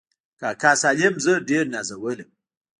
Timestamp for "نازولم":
1.73-2.29